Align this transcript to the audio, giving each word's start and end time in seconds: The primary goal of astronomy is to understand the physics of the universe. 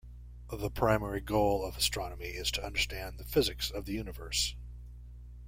The 0.49 0.71
primary 0.71 1.21
goal 1.21 1.63
of 1.63 1.77
astronomy 1.77 2.29
is 2.29 2.49
to 2.53 2.65
understand 2.65 3.19
the 3.19 3.23
physics 3.23 3.69
of 3.69 3.85
the 3.85 3.93
universe. 3.93 4.55